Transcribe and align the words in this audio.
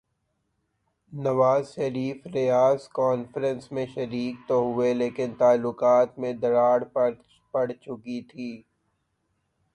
نواز 1.13 1.73
Sharif 1.73 2.25
Riyadh 2.27 2.87
conference 2.89 3.71
میں 3.71 3.85
شریک 3.93 4.35
تو 4.47 4.59
ہوئے 4.65 4.93
لیکن 4.93 5.33
تعلقات 5.39 6.19
میں 6.19 6.33
دراڑ 6.41 6.79
پڑ 7.53 7.71
چکی 7.75 8.21
تھی۔ 8.31 8.51